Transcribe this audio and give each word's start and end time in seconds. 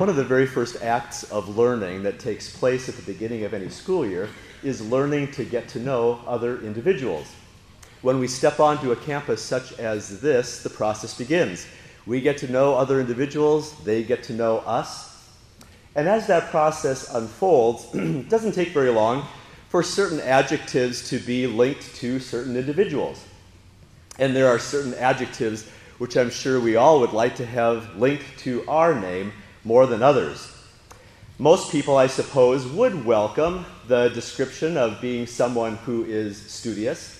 One 0.00 0.08
of 0.08 0.16
the 0.16 0.24
very 0.24 0.46
first 0.46 0.82
acts 0.82 1.24
of 1.24 1.58
learning 1.58 2.04
that 2.04 2.18
takes 2.18 2.48
place 2.56 2.88
at 2.88 2.96
the 2.96 3.02
beginning 3.02 3.44
of 3.44 3.52
any 3.52 3.68
school 3.68 4.06
year 4.06 4.30
is 4.62 4.80
learning 4.80 5.30
to 5.32 5.44
get 5.44 5.68
to 5.68 5.78
know 5.78 6.22
other 6.26 6.58
individuals. 6.62 7.30
When 8.00 8.18
we 8.18 8.26
step 8.26 8.60
onto 8.60 8.92
a 8.92 8.96
campus 8.96 9.42
such 9.42 9.78
as 9.78 10.22
this, 10.22 10.62
the 10.62 10.70
process 10.70 11.18
begins. 11.18 11.66
We 12.06 12.22
get 12.22 12.38
to 12.38 12.50
know 12.50 12.76
other 12.76 12.98
individuals, 12.98 13.74
they 13.84 14.02
get 14.02 14.22
to 14.22 14.32
know 14.32 14.60
us. 14.60 15.28
And 15.94 16.08
as 16.08 16.26
that 16.28 16.50
process 16.50 17.14
unfolds, 17.14 17.86
it 17.92 18.30
doesn't 18.30 18.52
take 18.52 18.68
very 18.68 18.88
long 18.88 19.26
for 19.68 19.82
certain 19.82 20.20
adjectives 20.20 21.10
to 21.10 21.18
be 21.18 21.46
linked 21.46 21.94
to 21.96 22.20
certain 22.20 22.56
individuals. 22.56 23.22
And 24.18 24.34
there 24.34 24.48
are 24.48 24.58
certain 24.58 24.94
adjectives 24.94 25.68
which 25.98 26.16
I'm 26.16 26.30
sure 26.30 26.58
we 26.58 26.76
all 26.76 27.00
would 27.00 27.12
like 27.12 27.36
to 27.36 27.44
have 27.44 27.96
linked 27.96 28.38
to 28.38 28.64
our 28.66 28.98
name 28.98 29.34
more 29.64 29.86
than 29.86 30.02
others. 30.02 30.56
Most 31.38 31.72
people, 31.72 31.96
I 31.96 32.06
suppose, 32.06 32.66
would 32.66 33.04
welcome 33.04 33.64
the 33.88 34.08
description 34.08 34.76
of 34.76 35.00
being 35.00 35.26
someone 35.26 35.76
who 35.76 36.04
is 36.04 36.36
studious. 36.36 37.16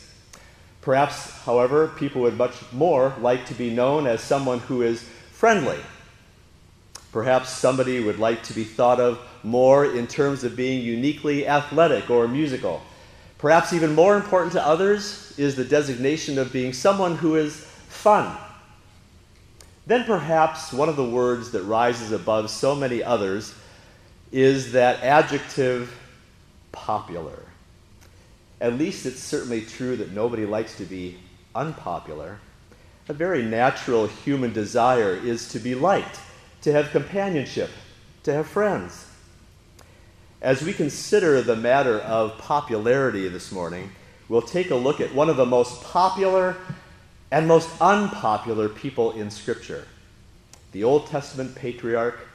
Perhaps, 0.82 1.38
however, 1.44 1.88
people 1.88 2.22
would 2.22 2.36
much 2.36 2.54
more 2.72 3.14
like 3.20 3.46
to 3.46 3.54
be 3.54 3.70
known 3.70 4.06
as 4.06 4.20
someone 4.20 4.58
who 4.60 4.82
is 4.82 5.02
friendly. 5.32 5.78
Perhaps 7.12 7.48
somebody 7.48 8.02
would 8.02 8.18
like 8.18 8.42
to 8.44 8.52
be 8.52 8.64
thought 8.64 9.00
of 9.00 9.18
more 9.42 9.86
in 9.86 10.06
terms 10.06 10.44
of 10.44 10.54
being 10.54 10.82
uniquely 10.82 11.46
athletic 11.46 12.10
or 12.10 12.28
musical. 12.28 12.82
Perhaps 13.38 13.72
even 13.72 13.94
more 13.94 14.16
important 14.16 14.52
to 14.52 14.66
others 14.66 15.34
is 15.38 15.56
the 15.56 15.64
designation 15.64 16.38
of 16.38 16.52
being 16.52 16.74
someone 16.74 17.16
who 17.16 17.36
is 17.36 17.56
fun 17.88 18.36
then 19.90 20.04
perhaps 20.04 20.72
one 20.72 20.88
of 20.88 20.94
the 20.94 21.04
words 21.04 21.50
that 21.50 21.62
rises 21.62 22.12
above 22.12 22.48
so 22.48 22.76
many 22.76 23.02
others 23.02 23.54
is 24.30 24.70
that 24.72 25.02
adjective 25.02 25.92
popular. 26.70 27.42
At 28.60 28.74
least 28.74 29.04
it's 29.04 29.20
certainly 29.20 29.62
true 29.62 29.96
that 29.96 30.12
nobody 30.12 30.46
likes 30.46 30.76
to 30.76 30.84
be 30.84 31.18
unpopular. 31.56 32.38
A 33.08 33.12
very 33.12 33.42
natural 33.42 34.06
human 34.06 34.52
desire 34.52 35.14
is 35.14 35.48
to 35.48 35.58
be 35.58 35.74
liked, 35.74 36.20
to 36.62 36.70
have 36.70 36.90
companionship, 36.90 37.70
to 38.22 38.32
have 38.32 38.46
friends. 38.46 39.06
As 40.40 40.62
we 40.62 40.72
consider 40.72 41.42
the 41.42 41.56
matter 41.56 41.98
of 41.98 42.38
popularity 42.38 43.26
this 43.26 43.50
morning, 43.50 43.90
we'll 44.28 44.40
take 44.40 44.70
a 44.70 44.76
look 44.76 45.00
at 45.00 45.12
one 45.12 45.28
of 45.28 45.36
the 45.36 45.46
most 45.46 45.82
popular 45.82 46.56
and 47.30 47.46
most 47.46 47.70
unpopular 47.80 48.68
people 48.68 49.12
in 49.12 49.30
Scripture 49.30 49.86
the 50.72 50.84
Old 50.84 51.08
Testament 51.08 51.56
patriarch 51.56 52.28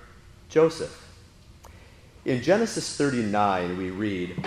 Joseph. 0.50 1.08
In 2.26 2.42
Genesis 2.42 2.98
39, 2.98 3.78
we 3.78 3.92
read 3.92 4.46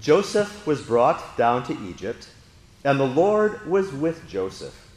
Joseph 0.00 0.66
was 0.66 0.82
brought 0.82 1.36
down 1.36 1.62
to 1.64 1.88
Egypt, 1.88 2.28
and 2.84 2.98
the 2.98 3.06
Lord 3.06 3.68
was 3.68 3.92
with 3.92 4.28
Joseph, 4.28 4.88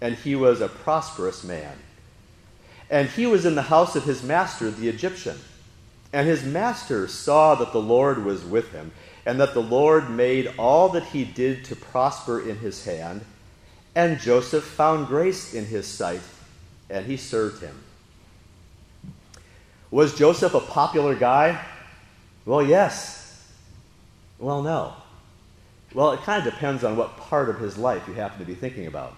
and 0.00 0.16
he 0.16 0.34
was 0.34 0.60
a 0.60 0.68
prosperous 0.68 1.44
man. 1.44 1.76
And 2.90 3.08
he 3.08 3.26
was 3.26 3.46
in 3.46 3.54
the 3.54 3.62
house 3.62 3.96
of 3.96 4.04
his 4.04 4.22
master, 4.22 4.70
the 4.70 4.88
Egyptian. 4.88 5.38
And 6.12 6.28
his 6.28 6.44
master 6.44 7.08
saw 7.08 7.54
that 7.54 7.72
the 7.72 7.80
Lord 7.80 8.24
was 8.24 8.44
with 8.44 8.72
him, 8.72 8.92
and 9.24 9.40
that 9.40 9.54
the 9.54 9.62
Lord 9.62 10.10
made 10.10 10.52
all 10.58 10.90
that 10.90 11.04
he 11.04 11.24
did 11.24 11.64
to 11.66 11.76
prosper 11.76 12.46
in 12.46 12.58
his 12.58 12.84
hand. 12.84 13.24
And 13.94 14.18
Joseph 14.18 14.64
found 14.64 15.06
grace 15.06 15.52
in 15.54 15.66
his 15.66 15.86
sight, 15.86 16.22
and 16.88 17.04
he 17.04 17.16
served 17.16 17.62
him. 17.62 17.78
Was 19.90 20.16
Joseph 20.16 20.54
a 20.54 20.60
popular 20.60 21.14
guy? 21.14 21.62
Well, 22.46 22.62
yes. 22.62 23.46
Well, 24.38 24.62
no. 24.62 24.94
Well, 25.94 26.12
it 26.12 26.20
kind 26.22 26.44
of 26.44 26.52
depends 26.52 26.84
on 26.84 26.96
what 26.96 27.16
part 27.18 27.50
of 27.50 27.58
his 27.58 27.76
life 27.76 28.08
you 28.08 28.14
happen 28.14 28.38
to 28.38 28.46
be 28.46 28.54
thinking 28.54 28.86
about. 28.86 29.14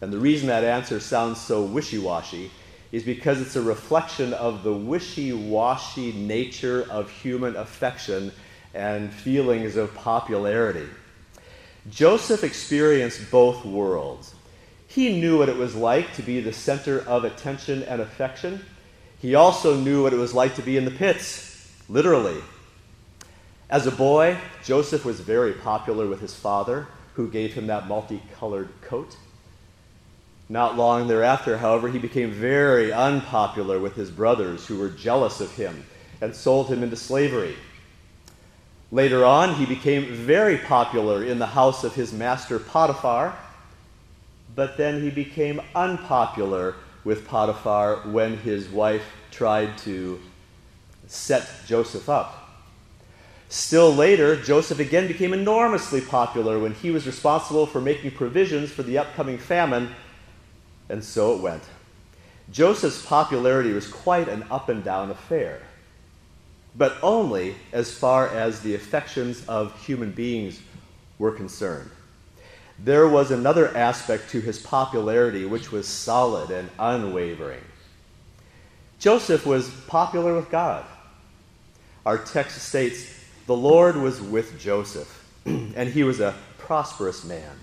And 0.00 0.12
the 0.12 0.18
reason 0.18 0.46
that 0.48 0.64
answer 0.64 1.00
sounds 1.00 1.40
so 1.40 1.62
wishy 1.62 1.98
washy 1.98 2.50
is 2.92 3.02
because 3.02 3.40
it's 3.40 3.56
a 3.56 3.62
reflection 3.62 4.32
of 4.34 4.62
the 4.62 4.72
wishy 4.72 5.32
washy 5.32 6.12
nature 6.12 6.86
of 6.90 7.10
human 7.10 7.56
affection 7.56 8.32
and 8.74 9.12
feelings 9.12 9.76
of 9.76 9.94
popularity. 9.94 10.86
Joseph 11.88 12.44
experienced 12.44 13.30
both 13.30 13.64
worlds. 13.64 14.34
He 14.86 15.20
knew 15.20 15.38
what 15.38 15.48
it 15.48 15.56
was 15.56 15.74
like 15.74 16.14
to 16.14 16.22
be 16.22 16.40
the 16.40 16.52
center 16.52 17.00
of 17.00 17.24
attention 17.24 17.82
and 17.84 18.02
affection. 18.02 18.64
He 19.20 19.34
also 19.34 19.76
knew 19.76 20.02
what 20.02 20.12
it 20.12 20.18
was 20.18 20.34
like 20.34 20.56
to 20.56 20.62
be 20.62 20.76
in 20.76 20.84
the 20.84 20.90
pits, 20.90 21.72
literally. 21.88 22.40
As 23.70 23.86
a 23.86 23.92
boy, 23.92 24.36
Joseph 24.64 25.04
was 25.04 25.20
very 25.20 25.52
popular 25.52 26.06
with 26.06 26.20
his 26.20 26.34
father, 26.34 26.88
who 27.14 27.30
gave 27.30 27.54
him 27.54 27.68
that 27.68 27.86
multicolored 27.86 28.68
coat. 28.82 29.16
Not 30.48 30.76
long 30.76 31.06
thereafter, 31.06 31.58
however, 31.58 31.88
he 31.88 31.98
became 31.98 32.32
very 32.32 32.92
unpopular 32.92 33.78
with 33.78 33.94
his 33.94 34.10
brothers, 34.10 34.66
who 34.66 34.76
were 34.76 34.88
jealous 34.88 35.40
of 35.40 35.54
him 35.54 35.84
and 36.20 36.34
sold 36.34 36.68
him 36.68 36.82
into 36.82 36.96
slavery. 36.96 37.54
Later 38.92 39.24
on, 39.24 39.54
he 39.54 39.66
became 39.66 40.12
very 40.12 40.58
popular 40.58 41.22
in 41.22 41.38
the 41.38 41.46
house 41.46 41.84
of 41.84 41.94
his 41.94 42.12
master 42.12 42.58
Potiphar, 42.58 43.36
but 44.56 44.76
then 44.76 45.00
he 45.00 45.10
became 45.10 45.60
unpopular 45.76 46.74
with 47.04 47.26
Potiphar 47.28 47.98
when 48.08 48.38
his 48.38 48.68
wife 48.68 49.04
tried 49.30 49.78
to 49.78 50.20
set 51.06 51.48
Joseph 51.66 52.08
up. 52.08 52.48
Still 53.48 53.94
later, 53.94 54.34
Joseph 54.34 54.80
again 54.80 55.06
became 55.06 55.32
enormously 55.32 56.00
popular 56.00 56.58
when 56.58 56.74
he 56.74 56.90
was 56.90 57.06
responsible 57.06 57.66
for 57.66 57.80
making 57.80 58.10
provisions 58.12 58.72
for 58.72 58.82
the 58.82 58.98
upcoming 58.98 59.38
famine, 59.38 59.90
and 60.88 61.02
so 61.02 61.36
it 61.36 61.40
went. 61.40 61.62
Joseph's 62.50 63.04
popularity 63.06 63.72
was 63.72 63.86
quite 63.86 64.28
an 64.28 64.44
up 64.50 64.68
and 64.68 64.82
down 64.82 65.10
affair 65.10 65.62
but 66.80 66.96
only 67.02 67.54
as 67.74 67.92
far 67.92 68.26
as 68.28 68.60
the 68.60 68.74
affections 68.74 69.44
of 69.46 69.78
human 69.84 70.10
beings 70.10 70.62
were 71.18 71.30
concerned. 71.30 71.90
There 72.78 73.06
was 73.06 73.30
another 73.30 73.76
aspect 73.76 74.30
to 74.30 74.40
his 74.40 74.58
popularity 74.58 75.44
which 75.44 75.70
was 75.70 75.86
solid 75.86 76.50
and 76.50 76.70
unwavering. 76.78 77.60
Joseph 78.98 79.44
was 79.44 79.68
popular 79.88 80.34
with 80.34 80.50
God. 80.50 80.86
Our 82.06 82.16
text 82.16 82.58
states, 82.62 83.12
The 83.46 83.54
Lord 83.54 83.96
was 83.96 84.22
with 84.22 84.58
Joseph, 84.58 85.22
and 85.44 85.86
he 85.86 86.02
was 86.02 86.18
a 86.18 86.34
prosperous 86.56 87.24
man. 87.24 87.58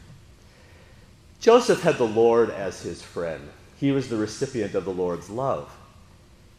Joseph 1.40 1.82
had 1.82 1.98
the 1.98 2.06
Lord 2.06 2.52
as 2.52 2.84
his 2.84 3.02
friend. 3.02 3.50
He 3.80 3.92
was 3.92 4.10
the 4.10 4.18
recipient 4.18 4.76
of 4.76 4.86
the 4.86 4.94
Lord's 4.94 5.28
love. 5.28 5.76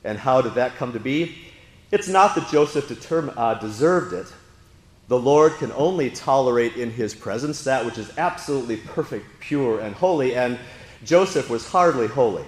And 0.02 0.18
how 0.18 0.40
did 0.40 0.54
that 0.54 0.74
come 0.74 0.92
to 0.94 1.00
be? 1.00 1.52
It's 1.90 2.08
not 2.08 2.34
that 2.34 2.48
Joseph 2.50 2.88
determ- 2.88 3.32
uh, 3.36 3.54
deserved 3.54 4.12
it. 4.12 4.26
The 5.08 5.18
Lord 5.18 5.54
can 5.54 5.72
only 5.72 6.10
tolerate 6.10 6.76
in 6.76 6.90
his 6.90 7.14
presence 7.14 7.64
that 7.64 7.86
which 7.86 7.96
is 7.96 8.12
absolutely 8.18 8.76
perfect, 8.76 9.40
pure, 9.40 9.80
and 9.80 9.94
holy, 9.94 10.34
and 10.34 10.58
Joseph 11.02 11.48
was 11.48 11.66
hardly 11.68 12.08
holy. 12.08 12.44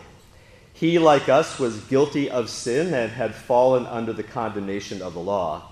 He, 0.75 0.99
like 0.99 1.28
us, 1.28 1.59
was 1.59 1.78
guilty 1.84 2.31
of 2.31 2.51
sin 2.51 2.93
and 2.93 3.11
had 3.11 3.34
fallen 3.34 3.87
under 3.87 4.12
the 4.12 4.23
condemnation 4.23 5.01
of 5.01 5.15
the 5.15 5.21
law. 5.21 5.62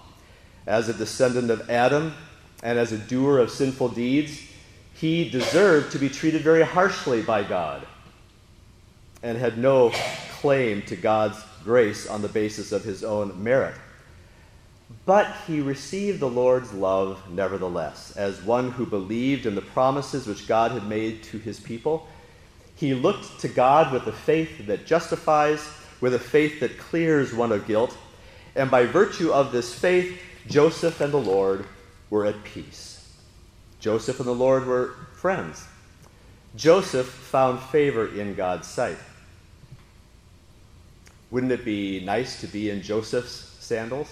As 0.66 0.88
a 0.88 0.94
descendant 0.94 1.50
of 1.50 1.68
Adam 1.68 2.14
and 2.62 2.78
as 2.78 2.92
a 2.92 2.98
doer 2.98 3.38
of 3.38 3.50
sinful 3.50 3.90
deeds, 3.90 4.42
he 4.94 5.28
deserved 5.28 5.92
to 5.92 5.98
be 5.98 6.08
treated 6.08 6.42
very 6.42 6.62
harshly 6.62 7.22
by 7.22 7.42
God 7.42 7.86
and 9.22 9.36
had 9.38 9.58
no 9.58 9.92
claim 10.40 10.82
to 10.82 10.96
God's 10.96 11.42
grace 11.68 12.06
on 12.06 12.22
the 12.22 12.28
basis 12.28 12.72
of 12.72 12.82
his 12.82 13.04
own 13.04 13.44
merit. 13.44 13.74
But 15.04 15.30
he 15.46 15.60
received 15.60 16.18
the 16.18 16.28
Lord's 16.28 16.72
love 16.72 17.30
nevertheless, 17.30 18.16
as 18.16 18.40
one 18.40 18.70
who 18.70 18.86
believed 18.86 19.44
in 19.44 19.54
the 19.54 19.60
promises 19.60 20.26
which 20.26 20.48
God 20.48 20.70
had 20.70 20.88
made 20.88 21.22
to 21.24 21.36
his 21.36 21.60
people. 21.60 22.08
He 22.74 22.94
looked 22.94 23.40
to 23.40 23.48
God 23.48 23.92
with 23.92 24.06
a 24.06 24.12
faith 24.12 24.66
that 24.66 24.86
justifies, 24.86 25.68
with 26.00 26.14
a 26.14 26.18
faith 26.18 26.60
that 26.60 26.78
clears 26.78 27.34
one 27.34 27.52
of 27.52 27.66
guilt. 27.66 27.94
And 28.56 28.70
by 28.70 28.86
virtue 28.86 29.30
of 29.30 29.52
this 29.52 29.74
faith, 29.74 30.18
Joseph 30.46 31.02
and 31.02 31.12
the 31.12 31.18
Lord 31.18 31.66
were 32.08 32.24
at 32.24 32.44
peace. 32.44 33.12
Joseph 33.78 34.20
and 34.20 34.28
the 34.28 34.34
Lord 34.34 34.66
were 34.66 34.94
friends. 35.12 35.66
Joseph 36.56 37.08
found 37.08 37.60
favor 37.60 38.06
in 38.06 38.34
God's 38.34 38.66
sight. 38.66 38.96
Wouldn't 41.30 41.52
it 41.52 41.64
be 41.64 42.00
nice 42.00 42.40
to 42.40 42.46
be 42.46 42.70
in 42.70 42.82
Joseph's 42.82 43.56
sandals? 43.60 44.08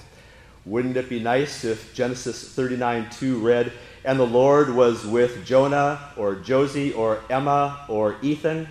Wouldn't 0.67 0.97
it 0.97 1.09
be 1.09 1.21
nice 1.21 1.65
if 1.65 1.95
Genesis 1.95 2.53
39 2.53 3.09
2 3.11 3.39
read, 3.39 3.73
And 4.05 4.19
the 4.19 4.27
Lord 4.27 4.75
was 4.75 5.07
with 5.07 5.47
Jonah, 5.47 6.13
or 6.17 6.35
Josie, 6.35 6.93
or 6.93 7.21
Emma, 7.31 7.85
or 7.89 8.17
Ethan? 8.21 8.69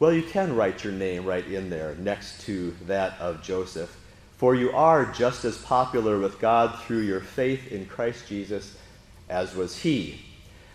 Well, 0.00 0.12
you 0.12 0.22
can 0.22 0.56
write 0.56 0.82
your 0.82 0.92
name 0.92 1.24
right 1.24 1.46
in 1.46 1.70
there 1.70 1.94
next 1.96 2.40
to 2.42 2.74
that 2.86 3.18
of 3.20 3.42
Joseph, 3.42 3.96
for 4.36 4.54
you 4.54 4.72
are 4.72 5.06
just 5.06 5.44
as 5.44 5.58
popular 5.58 6.18
with 6.18 6.40
God 6.40 6.78
through 6.80 7.02
your 7.02 7.20
faith 7.20 7.70
in 7.70 7.86
Christ 7.86 8.26
Jesus 8.26 8.76
as 9.28 9.54
was 9.54 9.76
he. 9.76 10.20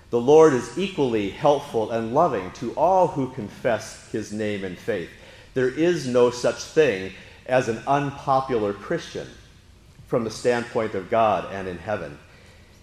The 0.10 0.22
Lord 0.22 0.54
is 0.54 0.78
equally 0.78 1.30
helpful 1.30 1.92
and 1.92 2.14
loving 2.14 2.52
to 2.54 2.74
all 2.74 3.08
who 3.08 3.30
confess 3.32 4.10
his 4.12 4.32
name 4.32 4.64
in 4.64 4.76
faith. 4.76 5.10
There 5.54 5.70
is 5.70 6.08
no 6.08 6.32
such 6.32 6.62
thing 6.62 7.14
as 7.46 7.68
an 7.68 7.82
unpopular 7.88 8.74
Christian 8.74 9.28
from 10.08 10.24
the 10.24 10.32
standpoint 10.32 10.96
of 10.96 11.10
God 11.10 11.52
and 11.52 11.68
in 11.68 11.78
heaven. 11.78 12.18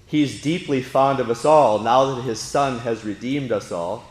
He's 0.06 0.40
deeply 0.40 0.82
fond 0.82 1.18
of 1.18 1.30
us 1.30 1.44
all 1.44 1.80
now 1.80 2.14
that 2.14 2.22
his 2.22 2.40
Son 2.40 2.78
has 2.80 3.04
redeemed 3.04 3.52
us 3.52 3.72
all. 3.72 4.04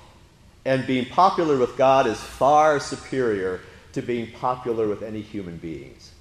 And 0.66 0.88
being 0.88 1.06
popular 1.06 1.58
with 1.58 1.78
God 1.78 2.08
is 2.08 2.20
far 2.20 2.80
superior 2.80 3.62
to 3.94 4.02
being 4.02 4.32
popular 4.32 4.88
with 4.88 5.04
any 5.04 5.22
human 5.22 5.58
beings. 5.58 6.12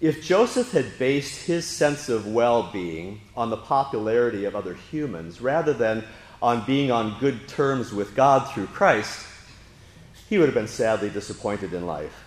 If 0.00 0.24
Joseph 0.24 0.72
had 0.72 0.98
based 0.98 1.46
his 1.46 1.66
sense 1.66 2.08
of 2.08 2.26
well 2.26 2.70
being 2.72 3.20
on 3.36 3.50
the 3.50 3.56
popularity 3.56 4.44
of 4.44 4.56
other 4.56 4.74
humans 4.74 5.40
rather 5.40 5.72
than 5.72 6.04
on 6.42 6.66
being 6.66 6.90
on 6.90 7.18
good 7.20 7.46
terms 7.48 7.92
with 7.92 8.14
God 8.16 8.52
through 8.52 8.66
Christ, 8.66 9.24
he 10.28 10.38
would 10.38 10.46
have 10.46 10.54
been 10.54 10.68
sadly 10.68 11.10
disappointed 11.10 11.72
in 11.72 11.86
life. 11.86 12.24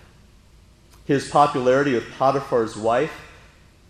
His 1.05 1.29
popularity 1.29 1.93
with 1.93 2.11
Potiphar's 2.17 2.75
wife 2.75 3.13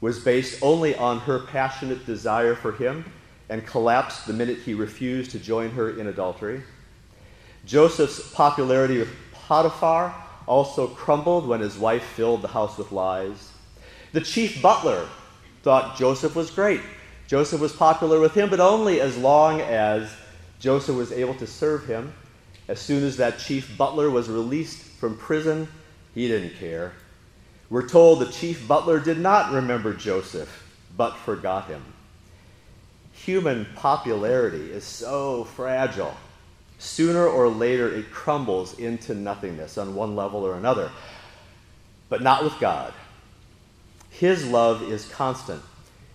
was 0.01 0.19
based 0.19 0.61
only 0.61 0.95
on 0.95 1.19
her 1.21 1.39
passionate 1.39 2.05
desire 2.05 2.55
for 2.55 2.71
him 2.71 3.05
and 3.49 3.65
collapsed 3.65 4.27
the 4.27 4.33
minute 4.33 4.59
he 4.59 4.73
refused 4.73 5.31
to 5.31 5.39
join 5.39 5.71
her 5.71 5.99
in 5.99 6.07
adultery. 6.07 6.61
Joseph's 7.65 8.31
popularity 8.33 8.99
with 8.99 9.09
Potiphar 9.33 10.13
also 10.45 10.87
crumbled 10.87 11.47
when 11.47 11.59
his 11.59 11.77
wife 11.77 12.03
filled 12.03 12.41
the 12.41 12.47
house 12.47 12.77
with 12.77 12.91
lies. 12.91 13.51
The 14.13 14.21
chief 14.21 14.61
butler 14.61 15.07
thought 15.63 15.97
Joseph 15.97 16.35
was 16.35 16.51
great. 16.51 16.81
Joseph 17.27 17.59
was 17.59 17.73
popular 17.73 18.19
with 18.19 18.33
him, 18.33 18.49
but 18.49 18.59
only 18.59 19.01
as 19.01 19.17
long 19.17 19.59
as 19.61 20.09
Joseph 20.59 20.95
was 20.95 21.11
able 21.11 21.33
to 21.35 21.47
serve 21.47 21.85
him. 21.85 22.13
As 22.67 22.79
soon 22.79 23.03
as 23.03 23.17
that 23.17 23.39
chief 23.39 23.77
butler 23.77 24.09
was 24.09 24.29
released 24.29 24.79
from 24.79 25.17
prison, 25.17 25.67
he 26.13 26.27
didn't 26.27 26.57
care. 26.57 26.93
We're 27.69 27.87
told 27.87 28.19
the 28.19 28.31
chief 28.31 28.67
butler 28.67 28.99
did 28.99 29.19
not 29.19 29.53
remember 29.53 29.93
Joseph, 29.93 30.65
but 30.95 31.15
forgot 31.17 31.67
him. 31.67 31.83
Human 33.13 33.67
popularity 33.75 34.71
is 34.71 34.83
so 34.83 35.45
fragile. 35.45 36.15
Sooner 36.79 37.25
or 37.25 37.49
later, 37.49 37.93
it 37.93 38.11
crumbles 38.11 38.77
into 38.77 39.15
nothingness 39.15 39.77
on 39.77 39.95
one 39.95 40.15
level 40.15 40.45
or 40.45 40.55
another. 40.55 40.91
But 42.09 42.21
not 42.21 42.43
with 42.43 42.59
God. 42.59 42.93
His 44.09 44.47
love 44.47 44.83
is 44.83 45.09
constant, 45.09 45.61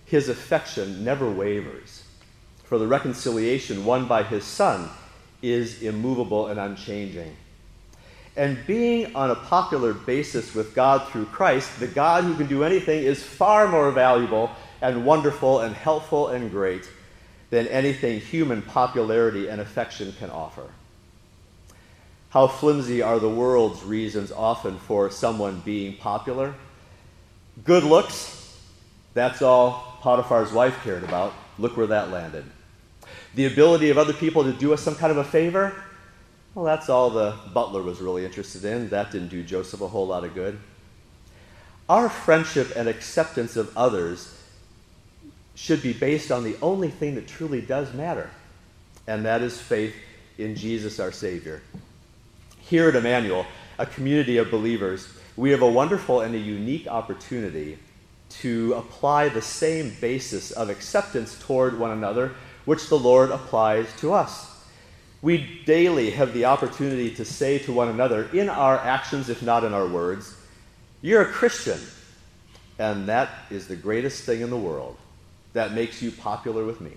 His 0.05 0.29
affection 0.29 1.03
never 1.03 1.29
wavers. 1.29 2.03
For 2.63 2.77
the 2.77 2.87
reconciliation 2.87 3.85
won 3.85 4.07
by 4.07 4.23
His 4.23 4.43
Son 4.43 4.89
is 5.43 5.83
immovable 5.83 6.47
and 6.47 6.59
unchanging. 6.59 7.35
And 8.35 8.57
being 8.65 9.15
on 9.15 9.29
a 9.29 9.35
popular 9.35 9.93
basis 9.93 10.55
with 10.55 10.73
God 10.73 11.07
through 11.09 11.25
Christ, 11.25 11.79
the 11.79 11.87
God 11.87 12.23
who 12.23 12.35
can 12.35 12.47
do 12.47 12.63
anything, 12.63 13.03
is 13.03 13.21
far 13.21 13.67
more 13.67 13.91
valuable 13.91 14.49
and 14.81 15.05
wonderful 15.05 15.59
and 15.59 15.75
helpful 15.75 16.29
and 16.29 16.49
great 16.49 16.89
than 17.51 17.67
anything 17.67 18.19
human 18.19 18.63
popularity 18.63 19.47
and 19.47 19.61
affection 19.61 20.13
can 20.17 20.31
offer. 20.31 20.67
How 22.29 22.47
flimsy 22.47 23.03
are 23.03 23.19
the 23.19 23.29
world's 23.29 23.83
reasons 23.83 24.31
often 24.31 24.79
for 24.79 25.11
someone 25.11 25.61
being 25.63 25.97
popular? 25.97 26.55
Good 27.63 27.83
looks, 27.83 28.57
that's 29.13 29.43
all 29.43 29.99
Potiphar's 30.01 30.51
wife 30.51 30.83
cared 30.83 31.03
about. 31.03 31.33
Look 31.59 31.77
where 31.77 31.87
that 31.87 32.09
landed. 32.09 32.45
The 33.35 33.45
ability 33.45 33.89
of 33.89 33.97
other 33.97 34.13
people 34.13 34.43
to 34.43 34.53
do 34.53 34.73
us 34.73 34.81
some 34.81 34.95
kind 34.95 35.11
of 35.11 35.17
a 35.17 35.23
favor, 35.23 35.73
well, 36.53 36.65
that's 36.65 36.87
all 36.87 37.09
the 37.09 37.35
butler 37.53 37.81
was 37.81 37.99
really 37.99 38.25
interested 38.25 38.63
in. 38.63 38.89
That 38.89 39.11
didn't 39.11 39.29
do 39.29 39.43
Joseph 39.43 39.81
a 39.81 39.87
whole 39.87 40.05
lot 40.05 40.23
of 40.23 40.35
good. 40.35 40.59
Our 41.89 42.09
friendship 42.09 42.73
and 42.75 42.87
acceptance 42.87 43.55
of 43.55 43.75
others 43.75 44.39
should 45.55 45.81
be 45.81 45.93
based 45.93 46.31
on 46.31 46.43
the 46.43 46.55
only 46.61 46.89
thing 46.89 47.15
that 47.15 47.27
truly 47.27 47.61
does 47.61 47.93
matter, 47.93 48.29
and 49.07 49.25
that 49.25 49.41
is 49.41 49.59
faith 49.59 49.95
in 50.37 50.55
Jesus 50.55 50.99
our 50.99 51.11
Savior. 51.11 51.61
Here 52.61 52.89
at 52.89 52.95
Emmanuel, 52.95 53.45
a 53.77 53.85
community 53.85 54.37
of 54.37 54.49
believers, 54.49 55.07
we 55.35 55.49
have 55.51 55.61
a 55.61 55.69
wonderful 55.69 56.21
and 56.21 56.35
a 56.35 56.39
unique 56.39 56.87
opportunity 56.87 57.79
to 58.29 58.73
apply 58.73 59.29
the 59.29 59.41
same 59.41 59.95
basis 59.99 60.51
of 60.51 60.69
acceptance 60.69 61.37
toward 61.39 61.77
one 61.77 61.91
another 61.91 62.33
which 62.65 62.87
the 62.87 62.97
Lord 62.97 63.31
applies 63.31 63.87
to 63.97 64.13
us. 64.13 64.49
We 65.21 65.61
daily 65.65 66.11
have 66.11 66.33
the 66.33 66.45
opportunity 66.45 67.13
to 67.15 67.25
say 67.25 67.57
to 67.59 67.71
one 67.71 67.87
another, 67.87 68.29
in 68.33 68.49
our 68.49 68.77
actions, 68.77 69.29
if 69.29 69.41
not 69.41 69.63
in 69.63 69.73
our 69.73 69.87
words, 69.87 70.35
You're 71.01 71.21
a 71.21 71.31
Christian. 71.31 71.79
And 72.79 73.07
that 73.07 73.29
is 73.49 73.67
the 73.67 73.75
greatest 73.75 74.23
thing 74.23 74.41
in 74.41 74.49
the 74.49 74.57
world. 74.57 74.97
That 75.53 75.73
makes 75.73 76.01
you 76.01 76.11
popular 76.11 76.65
with 76.65 76.81
me. 76.81 76.91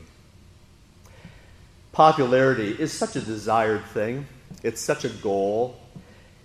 Popularity 1.93 2.77
is 2.79 2.93
such 2.93 3.17
a 3.17 3.21
desired 3.21 3.85
thing, 3.87 4.27
it's 4.63 4.81
such 4.81 5.05
a 5.05 5.09
goal, 5.09 5.77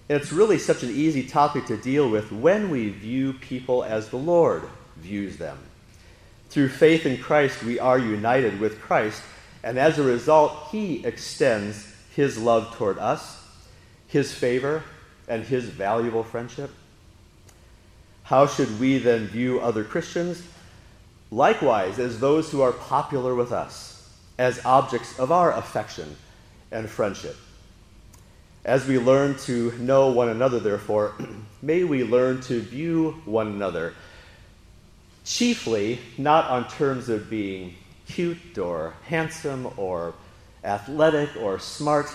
and 0.08 0.22
it's 0.22 0.32
really 0.32 0.58
such 0.58 0.84
an 0.84 0.90
easy 0.90 1.24
topic 1.24 1.66
to 1.68 1.78
deal 1.78 2.10
with 2.10 2.32
when 2.32 2.70
we 2.70 2.90
view 2.90 3.34
people 3.34 3.84
as 3.84 4.10
the 4.10 4.18
Lord 4.18 4.64
views 4.98 5.38
them. 5.38 5.58
Through 6.52 6.70
faith 6.70 7.06
in 7.06 7.18
Christ, 7.18 7.64
we 7.64 7.80
are 7.80 7.98
united 7.98 8.60
with 8.60 8.80
Christ 8.80 9.24
and 9.64 9.78
as 9.78 10.00
a 10.00 10.04
result, 10.04 10.70
he 10.72 11.06
extends 11.06 11.88
his 12.16 12.38
love 12.38 12.76
toward 12.76 12.98
us, 12.98 13.46
his 14.08 14.34
favor, 14.34 14.84
and 15.28 15.44
his 15.44 15.66
valuable 15.66 16.24
friendship. 16.24 16.72
How 18.24 18.48
should 18.48 18.80
we 18.80 18.98
then 18.98 19.28
view 19.28 19.60
other 19.60 19.84
Christians? 19.84 20.44
Likewise, 21.30 22.00
as 22.00 22.20
those 22.20 22.52
who 22.52 22.62
are 22.62 22.72
popular 22.72 23.36
with 23.36 23.52
us, 23.52 24.10
as 24.38 24.66
objects 24.66 25.18
of 25.20 25.32
our 25.32 25.52
affection 25.54 26.16
and 26.72 26.90
friendship. 26.90 27.38
As 28.66 28.88
we 28.88 28.98
learn 29.00 29.38
to 29.40 29.72
know 29.78 30.12
one 30.12 30.30
another, 30.30 30.60
therefore, 30.60 31.14
may 31.62 31.84
we 31.84 32.04
learn 32.04 32.42
to 32.42 32.62
view 32.62 33.22
one 33.26 33.48
another 33.48 33.94
chiefly 35.24 36.00
not 36.18 36.50
on 36.50 36.68
terms 36.68 37.10
of 37.10 37.30
being 37.30 37.76
cute 38.08 38.58
or 38.58 38.94
handsome 39.06 39.72
or 39.78 40.14
athletic 40.64 41.30
or 41.38 41.60
smart, 41.60 42.08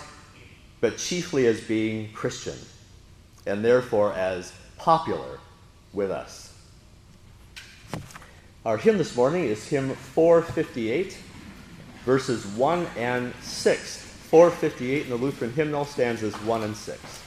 but 0.81 0.99
chiefly 0.99 1.47
as 1.47 1.61
being 1.61 2.13
Christian, 2.13 2.57
and 3.47 3.65
therefore 3.65 4.13
as 4.13 4.53
popular 4.77 5.39
with 5.93 6.11
us. 6.11 6.53
Our 8.65 8.77
hymn 8.77 8.99
this 8.99 9.17
morning 9.17 9.45
is 9.45 9.67
hymn 9.67 9.95
458, 9.95 11.17
verses 12.05 12.45
1 12.47 12.87
and 12.97 13.33
6. 13.41 14.03
458 14.29 15.05
in 15.05 15.11
the 15.11 15.17
Lutheran 15.17 15.53
hymnal 15.53 15.85
stanzas 15.85 16.35
1 16.43 16.63
and 16.65 16.77
6. 16.77 17.26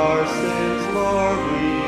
our 0.00 0.26
sins, 0.26 0.94
Lord, 0.94 1.38
we 1.52 1.79